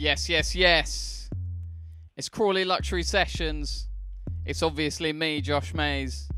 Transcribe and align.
Yes, 0.00 0.28
yes, 0.28 0.54
yes. 0.54 1.28
It's 2.16 2.28
Crawley 2.28 2.64
Luxury 2.64 3.02
Sessions. 3.02 3.88
It's 4.46 4.62
obviously 4.62 5.12
me, 5.12 5.40
Josh 5.40 5.74
Mays. 5.74 6.28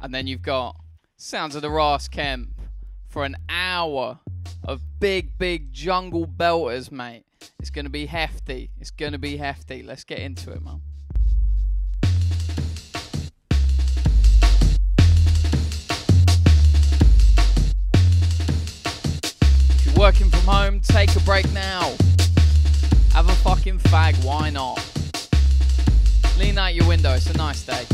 And 0.00 0.14
then 0.14 0.26
you've 0.26 0.40
got 0.40 0.76
Sounds 1.18 1.54
of 1.54 1.60
the 1.60 1.68
Raas 1.68 2.08
Kemp 2.08 2.58
for 3.06 3.26
an 3.26 3.36
hour 3.50 4.20
of 4.64 4.80
big, 4.98 5.36
big 5.36 5.74
jungle 5.74 6.26
belters, 6.26 6.90
mate. 6.90 7.24
It's 7.60 7.68
going 7.68 7.84
to 7.84 7.90
be 7.90 8.06
hefty. 8.06 8.70
It's 8.80 8.90
going 8.90 9.12
to 9.12 9.18
be 9.18 9.36
hefty. 9.36 9.82
Let's 9.82 10.04
get 10.04 10.20
into 10.20 10.52
it, 10.52 10.62
man. 10.62 10.80
If 19.68 19.84
you're 19.84 19.94
working 19.96 20.30
from 20.30 20.40
home, 20.40 20.80
take 20.80 21.14
a 21.14 21.20
break 21.20 21.52
now. 21.52 21.94
Have 23.16 23.30
a 23.30 23.34
fucking 23.36 23.78
fag, 23.78 24.22
why 24.22 24.50
not? 24.50 24.78
Lean 26.38 26.58
out 26.58 26.74
your 26.74 26.86
window, 26.86 27.14
it's 27.14 27.30
a 27.30 27.36
nice 27.38 27.62
day. 27.62 27.86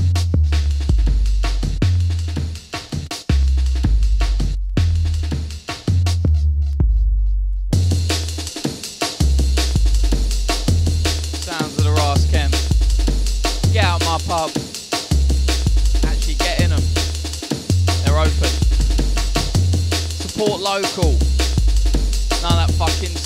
Sounds 11.39 11.79
of 11.79 11.85
the 11.85 11.95
Raas 11.99 12.29
Kemp. 12.33 12.53
Get 13.73 13.85
out 13.85 14.01
my 14.01 14.19
pub. 14.27 14.51
Actually 16.05 16.35
get 16.35 16.63
in 16.63 16.71
them. 16.71 16.83
They're 18.05 18.19
open. 18.19 18.51
Support 20.19 20.61
local. 20.61 21.15
Of 22.45 22.57
that 22.57 22.73
fucking 22.77 23.22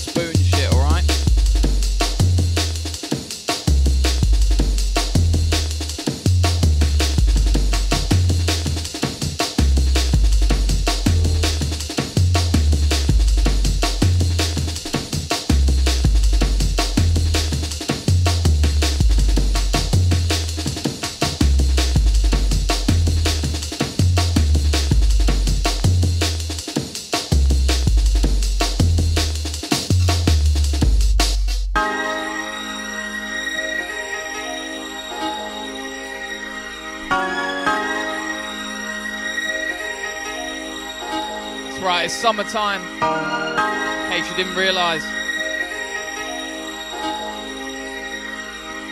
it's 42.06 42.14
summertime. 42.14 42.82
In 42.82 44.10
case 44.12 44.30
you 44.30 44.36
didn't 44.36 44.54
realise. 44.54 45.02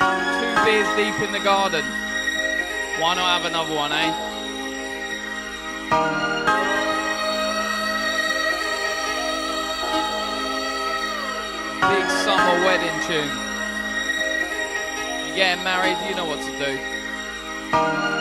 Two 0.01 0.65
beers 0.65 0.89
deep 0.97 1.15
in 1.23 1.31
the 1.31 1.39
garden. 1.39 1.85
Why 2.99 3.15
not 3.15 3.41
have 3.41 3.45
another 3.45 3.73
one, 3.73 3.93
eh? 3.93 4.11
Big 11.89 12.11
summer 12.25 12.65
wedding 12.65 13.01
tune. 13.07 13.31
You're 15.29 15.37
getting 15.37 15.63
married, 15.63 15.99
you 16.09 16.17
know 16.17 16.25
what 16.25 16.41
to 16.41 16.51
do. 16.59 18.14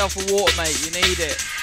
Yourself 0.00 0.30
a 0.30 0.34
water, 0.34 0.56
mate. 0.56 0.84
You 0.84 0.90
need 0.92 1.20
it. 1.20 1.59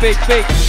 Big, 0.00 0.16
big, 0.26 0.59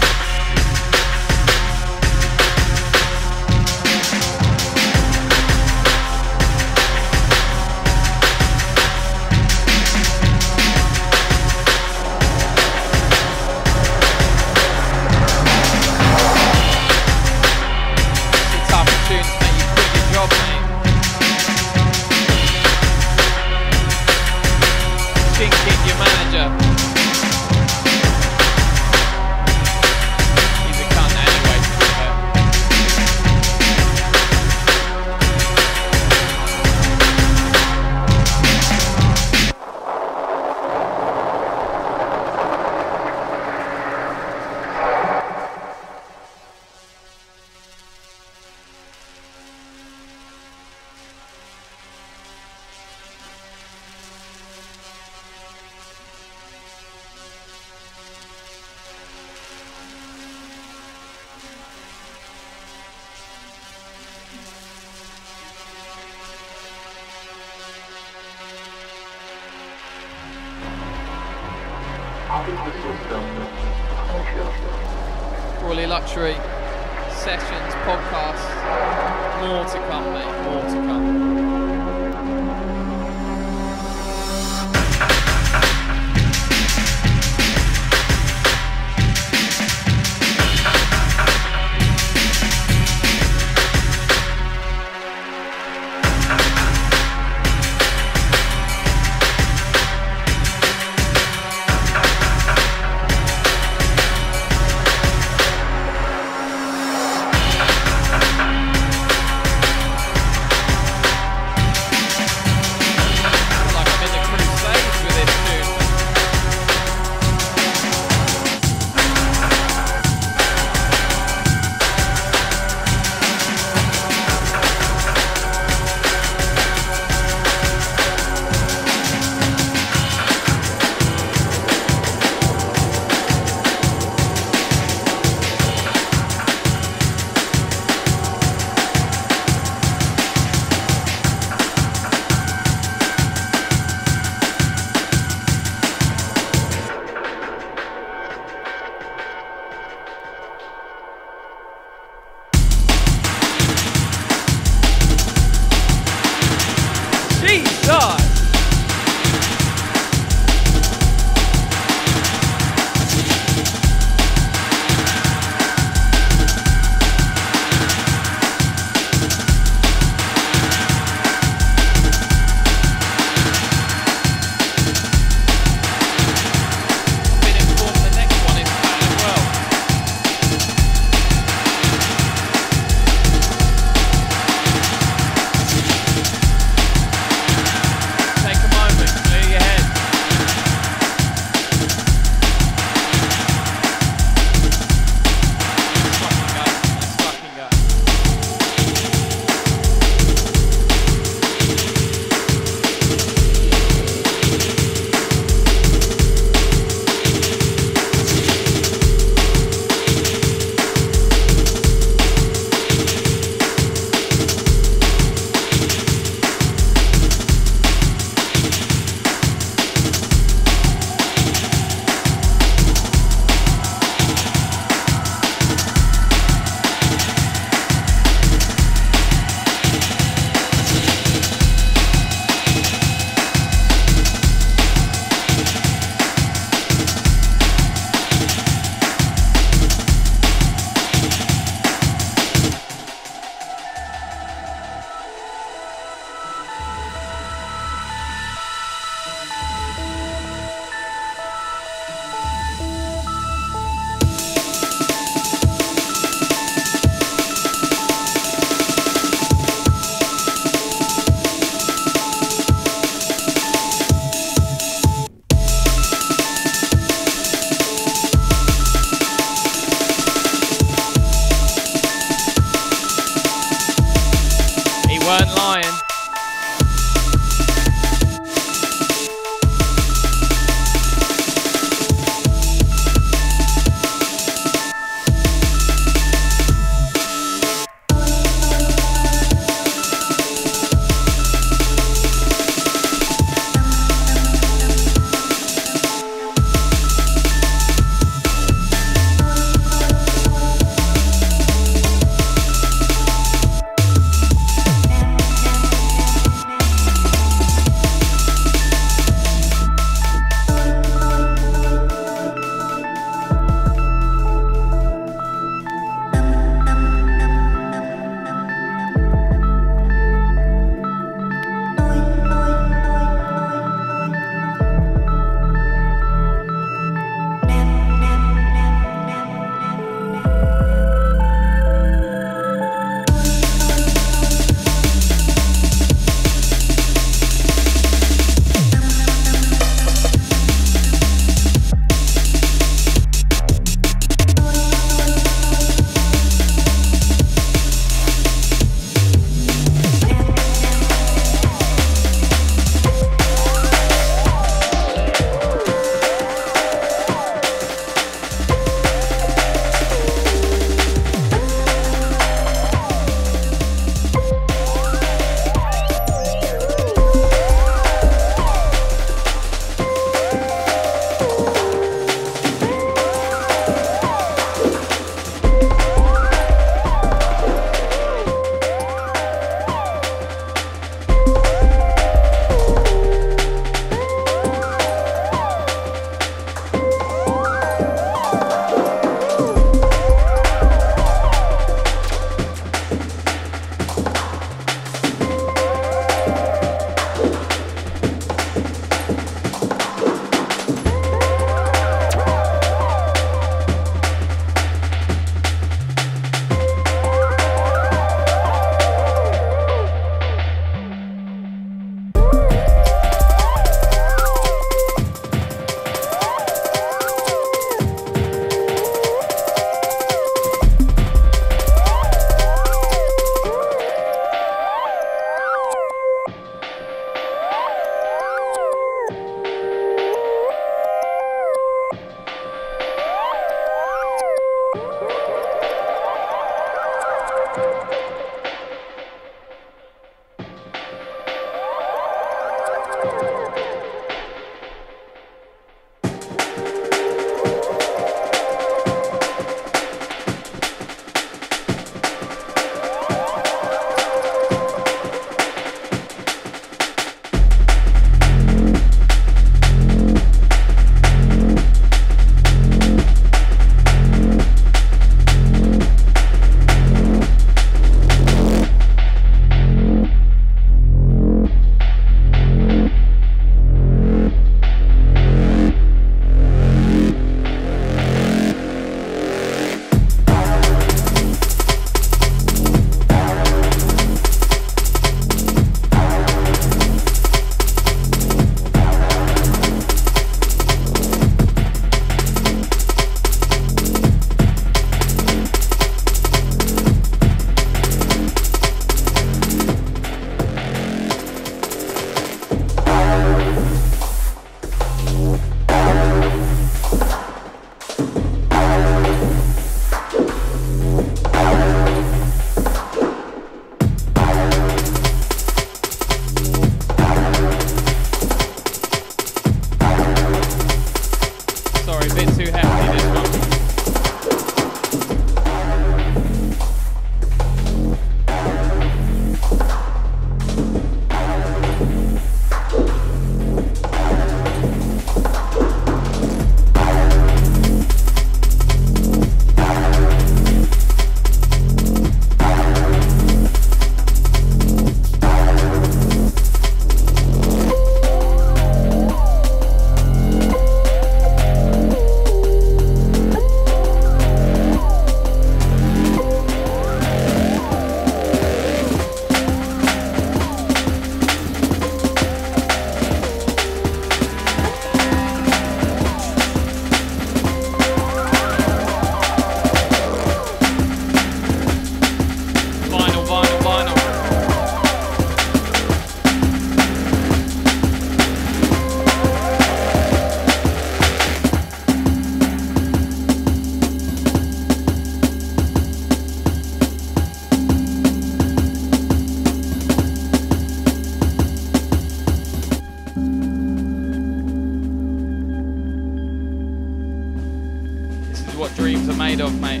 what 598.80 598.94
dreams 598.94 599.28
are 599.28 599.36
made 599.36 599.60
of, 599.60 599.78
mate. 599.78 600.00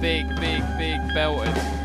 Big, 0.00 0.26
big, 0.40 0.62
big 0.78 0.98
belters. 1.14 1.77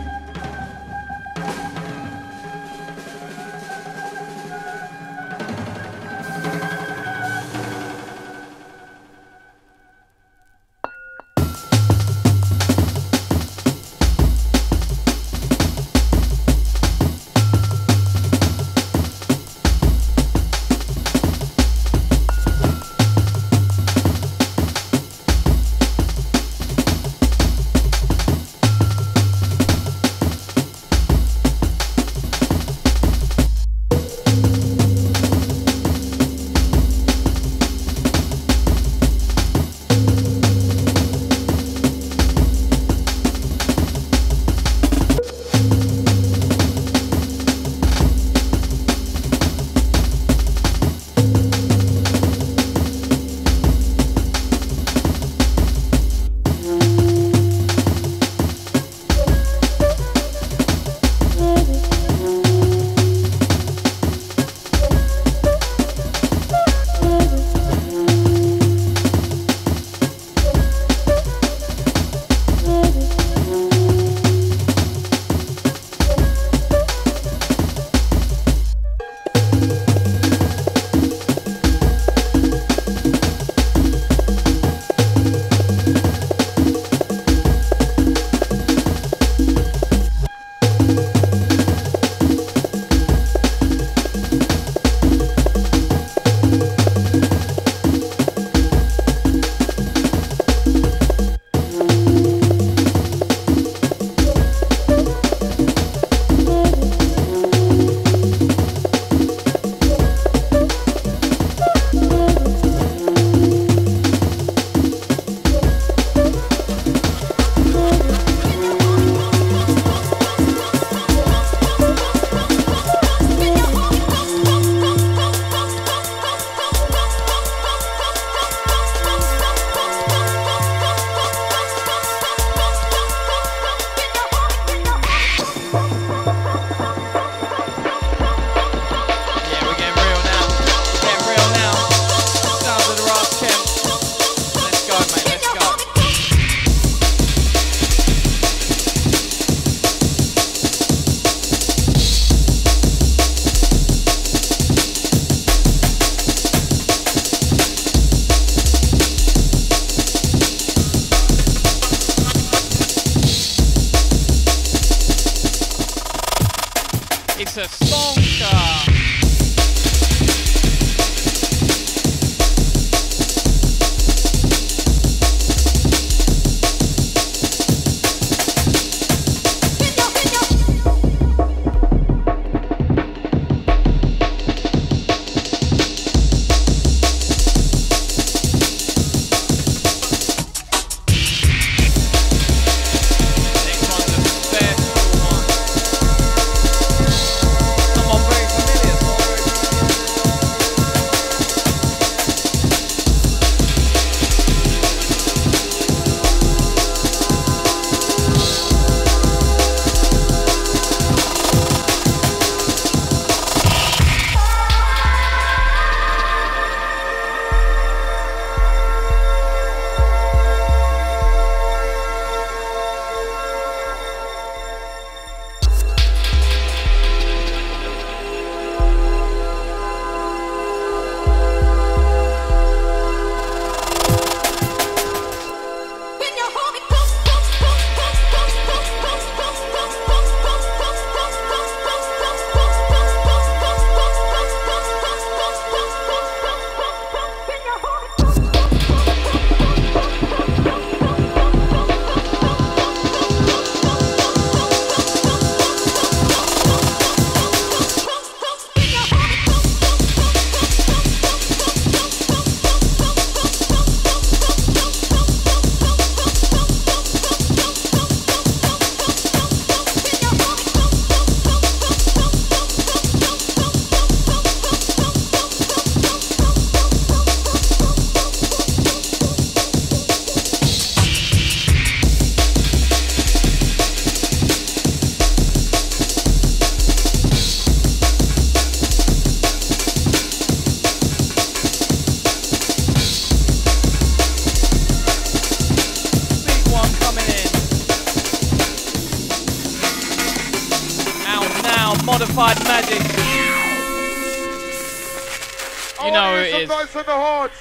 It 306.94 307.00
is. 307.00 307.06
Noise 307.06 307.06
the 307.06 307.12
horns. 307.12 307.54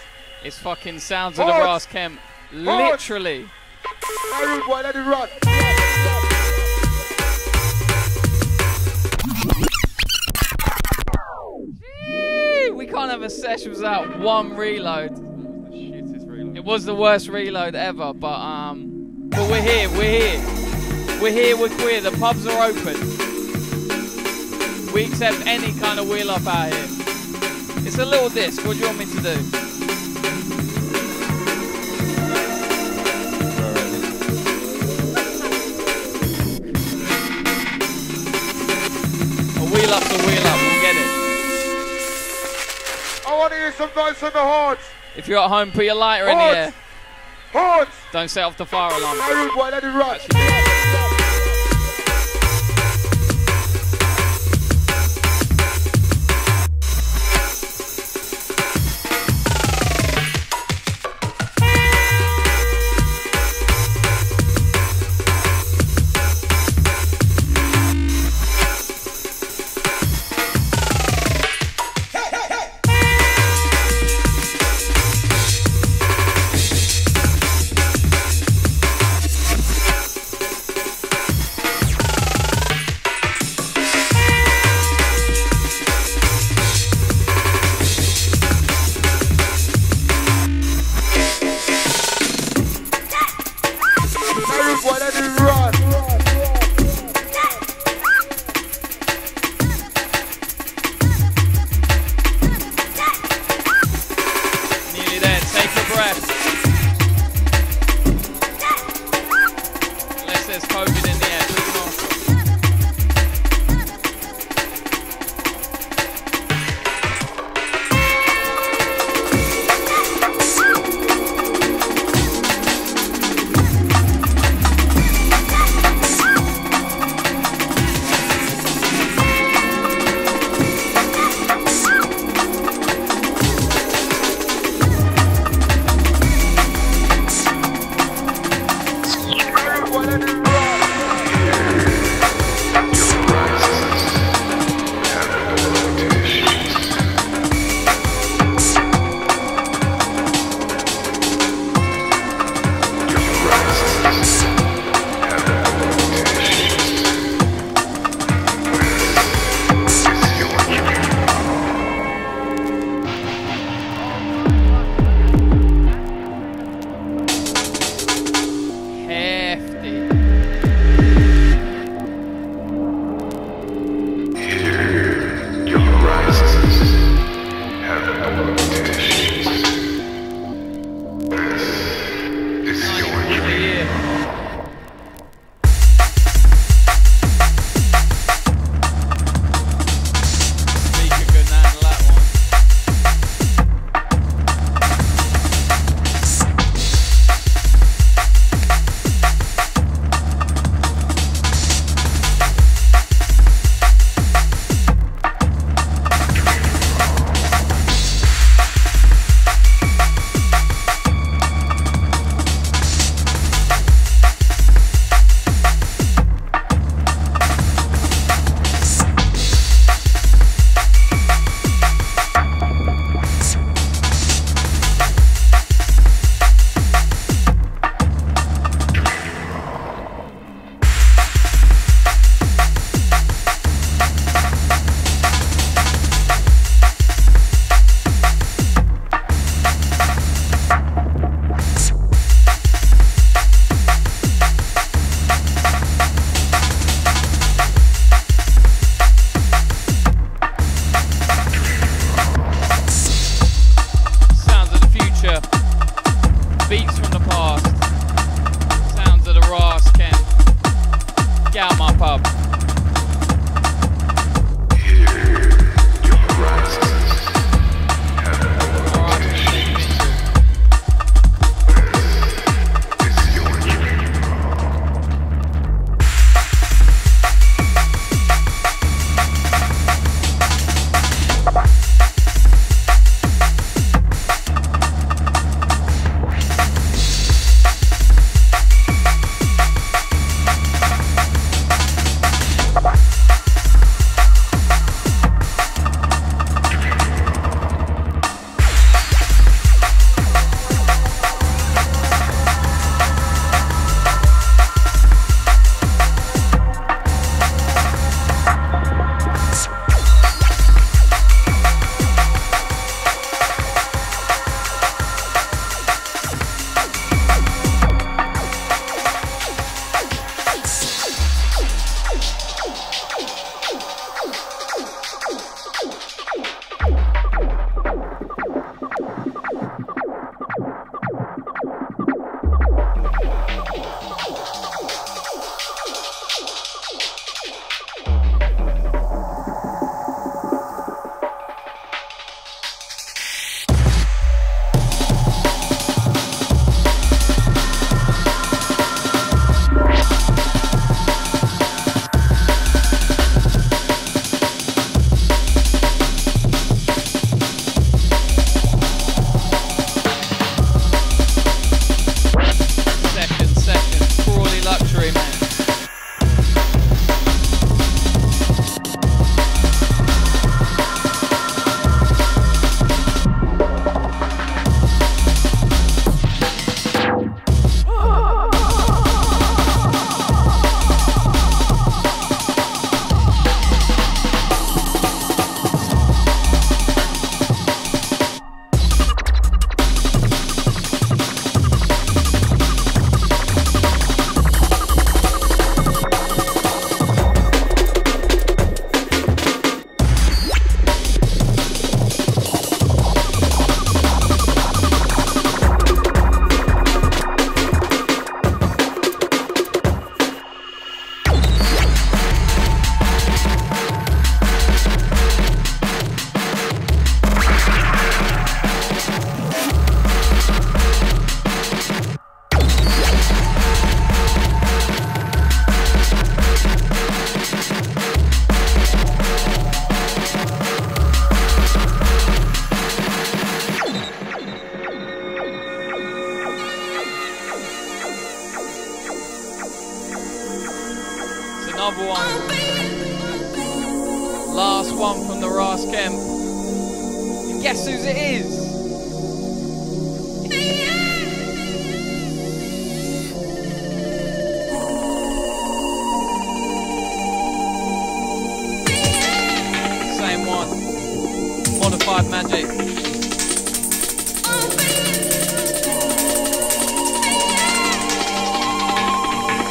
It's 0.44 0.58
fucking 0.58 0.98
sounds 0.98 1.38
of 1.38 1.46
the. 1.46 1.52
Raas 1.52 1.86
Kemp. 1.86 2.20
Literally. 2.52 3.48
Rude 4.42 4.66
boy, 4.66 4.80
let 4.82 4.94
it 4.94 5.00
run. 5.00 5.28
We 12.76 12.86
can't 12.86 13.10
have 13.10 13.22
a 13.22 13.30
session 13.30 13.70
without 13.70 14.18
one 14.18 14.54
reload. 14.56 15.12
It 15.72 16.64
was 16.64 16.84
the 16.84 16.94
worst 16.94 17.28
reload 17.28 17.74
ever, 17.74 18.12
but 18.12 18.38
um, 18.38 19.28
but 19.30 19.48
we're 19.50 19.62
here, 19.62 19.88
we're 19.90 20.20
here, 20.20 21.20
we're 21.20 21.32
here, 21.32 21.56
we're 21.56 21.68
queer. 21.76 22.00
The 22.00 22.10
pubs 22.12 22.46
are 22.46 22.68
open. 22.68 22.96
We 24.92 25.04
accept 25.04 25.46
any 25.46 25.72
kind 25.80 25.98
of 25.98 26.08
wheel 26.08 26.30
up 26.30 26.46
out 26.46 26.72
here. 26.72 27.01
It's 27.94 28.00
a 28.00 28.06
little 28.06 28.30
disc. 28.30 28.64
What 28.64 28.72
do 28.72 28.78
you 28.78 28.86
want 28.86 29.00
me 29.00 29.04
to 29.04 29.20
do? 29.20 30.42
A 39.58 39.64
wheel 39.64 39.92
up's 39.92 40.10
a 40.10 40.18
wheel 40.26 40.46
up. 40.46 40.58
We'll 40.58 40.80
get 40.80 40.96
it. 40.96 41.10
I 43.26 43.36
want 43.38 43.52
to 43.52 43.58
hear 43.58 43.72
some 43.72 43.90
noise 43.94 44.16
from 44.16 44.32
the 44.32 44.40
horns. 44.40 44.80
If 45.14 45.28
you're 45.28 45.40
at 45.40 45.48
home, 45.48 45.70
put 45.70 45.84
your 45.84 45.94
lighter 45.94 46.28
in 46.28 46.38
the 46.38 46.44
Horns. 46.44 46.56
air. 46.56 46.74
Horns. 47.52 47.90
Don't 48.10 48.28
set 48.30 48.44
off 48.44 48.56
the 48.56 48.64
fire 48.64 48.96
alarm. 48.98 49.18
Now 49.18 49.28
rude 49.44 49.54
boy, 49.54 49.68
let 49.68 49.84
it 49.84 49.88
run. 49.88 50.71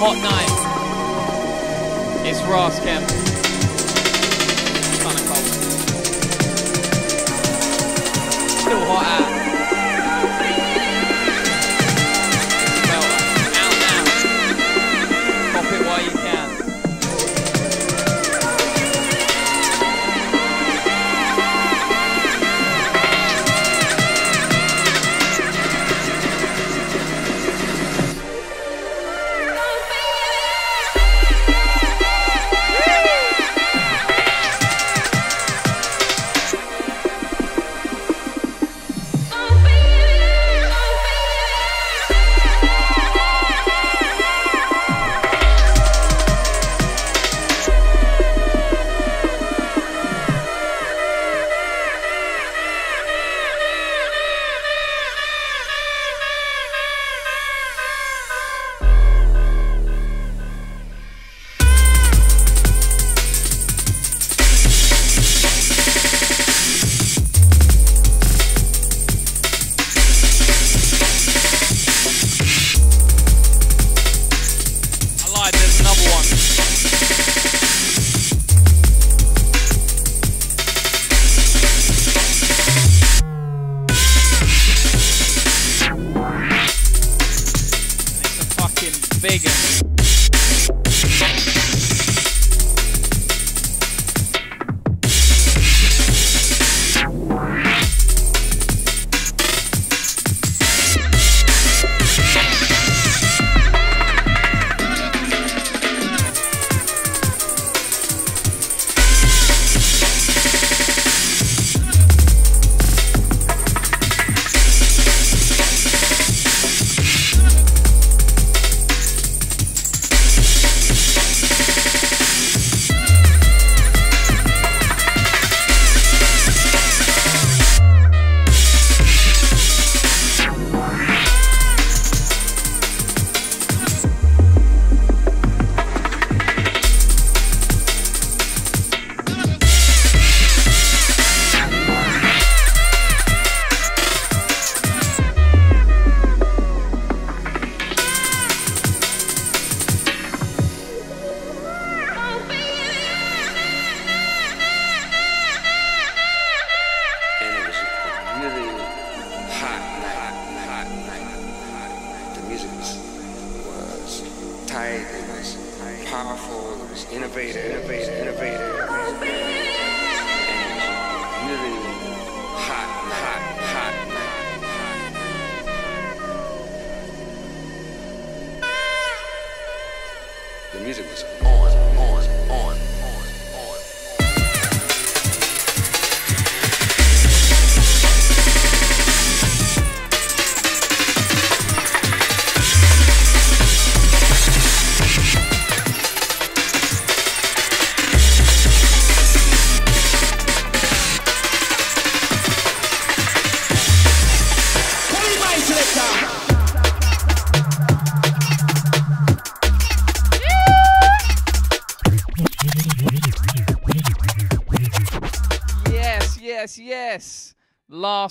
Hot 0.03 0.17
night. 0.17 0.49
It's 2.27 2.41
Raas 2.47 2.79
Kemp. 2.79 3.07
Still 8.61 8.83
hot 8.87 9.05
out. 9.05 9.40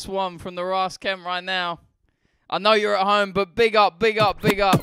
Last 0.01 0.09
one 0.09 0.39
from 0.39 0.55
the 0.55 0.65
Raas 0.65 0.97
Kemp 0.97 1.27
right 1.27 1.45
now. 1.45 1.81
I 2.49 2.57
know 2.57 2.73
you're 2.73 2.97
at 2.97 3.05
home, 3.05 3.33
but 3.33 3.55
big 3.55 3.77
up, 3.77 3.99
big 3.99 4.19
up, 4.19 4.41
big 4.41 4.59
up. 4.59 4.83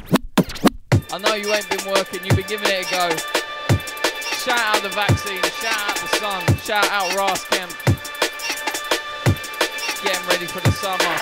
I 1.12 1.18
know 1.18 1.34
you 1.34 1.52
ain't 1.52 1.68
been 1.72 1.92
working, 1.92 2.24
you've 2.24 2.36
been 2.36 2.46
giving 2.46 2.70
it 2.70 2.86
a 2.86 2.92
go. 2.92 3.10
Shout 4.46 4.60
out 4.60 4.84
the 4.84 4.90
vaccine, 4.90 5.42
shout 5.42 5.90
out 5.90 5.98
the 5.98 6.08
sun, 6.18 6.58
shout 6.58 6.88
out 6.92 7.16
Raas 7.16 7.44
Kemp. 7.46 7.74
Getting 10.04 10.28
ready 10.28 10.46
for 10.46 10.60
the 10.60 10.72
summer. 10.72 11.16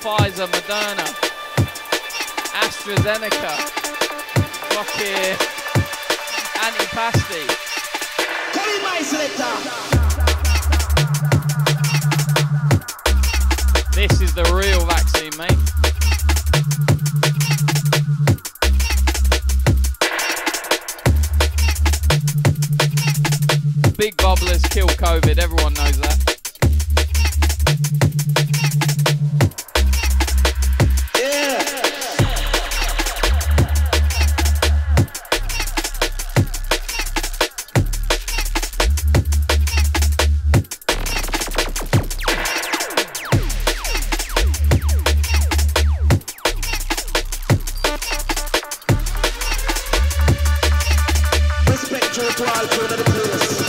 Pfizer, 0.00 0.48
Moderna, 0.48 1.06
AstraZeneca, 2.54 3.52
fucking 4.72 5.36
antipasti. 6.56 7.62
This 13.94 14.22
is 14.22 14.34
the 14.34 14.42
real 14.44 14.86
vaccine, 14.86 15.30
mate. 15.36 15.50
Big 23.98 24.16
bubblers 24.16 24.68
kill 24.70 24.88
COVID, 24.88 25.38
everyone 25.38 25.74
knows 25.74 26.00
that. 26.00 26.22
Yes. 53.14 53.61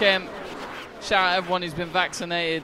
Kemp. 0.00 0.30
Shout 1.02 1.32
out 1.32 1.36
everyone 1.36 1.60
who's 1.60 1.74
been 1.74 1.90
vaccinated. 1.90 2.62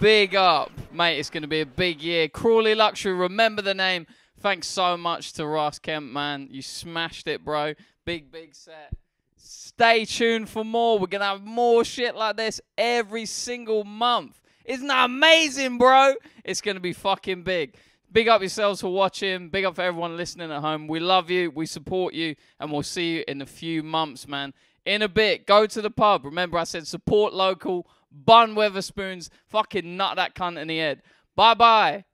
Big 0.00 0.34
up, 0.34 0.72
mate. 0.90 1.18
It's 1.18 1.28
going 1.28 1.42
to 1.42 1.48
be 1.48 1.60
a 1.60 1.66
big 1.66 2.00
year. 2.00 2.28
Crawley 2.28 2.74
Luxury, 2.74 3.12
remember 3.12 3.60
the 3.60 3.74
name. 3.74 4.06
Thanks 4.38 4.66
so 4.66 4.96
much 4.96 5.34
to 5.34 5.46
Raas 5.46 5.78
Kemp, 5.78 6.10
man. 6.10 6.48
You 6.50 6.62
smashed 6.62 7.28
it, 7.28 7.44
bro. 7.44 7.74
Big, 8.06 8.32
big 8.32 8.54
set. 8.54 8.94
Stay 9.36 10.06
tuned 10.06 10.48
for 10.48 10.64
more. 10.64 10.98
We're 10.98 11.08
going 11.08 11.20
to 11.20 11.26
have 11.26 11.44
more 11.44 11.84
shit 11.84 12.16
like 12.16 12.38
this 12.38 12.58
every 12.78 13.26
single 13.26 13.84
month. 13.84 14.40
Isn't 14.64 14.86
that 14.86 15.04
amazing, 15.04 15.76
bro? 15.76 16.14
It's 16.42 16.62
going 16.62 16.76
to 16.76 16.80
be 16.80 16.94
fucking 16.94 17.42
big. 17.42 17.76
Big 18.10 18.28
up 18.28 18.40
yourselves 18.40 18.80
for 18.80 18.88
watching. 18.88 19.50
Big 19.50 19.66
up 19.66 19.76
for 19.76 19.82
everyone 19.82 20.16
listening 20.16 20.50
at 20.50 20.62
home. 20.62 20.88
We 20.88 21.00
love 21.00 21.28
you. 21.28 21.50
We 21.50 21.66
support 21.66 22.14
you. 22.14 22.34
And 22.58 22.72
we'll 22.72 22.82
see 22.82 23.16
you 23.16 23.24
in 23.28 23.42
a 23.42 23.46
few 23.46 23.82
months, 23.82 24.26
man. 24.26 24.54
In 24.90 25.02
a 25.02 25.08
bit, 25.08 25.46
go 25.46 25.66
to 25.66 25.80
the 25.80 25.88
pub. 25.88 26.24
Remember, 26.24 26.58
I 26.58 26.64
said 26.64 26.84
support 26.84 27.32
local. 27.32 27.86
Bun 28.10 28.56
Wetherspoons. 28.56 29.28
Fucking 29.46 29.96
nut 29.96 30.16
that 30.16 30.34
cunt 30.34 30.60
in 30.60 30.66
the 30.66 30.78
head. 30.78 31.02
Bye 31.36 31.54
bye. 31.54 32.04